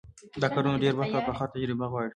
[0.41, 2.09] دا کارونه ډېر وخت او پخه تجربه غواړي.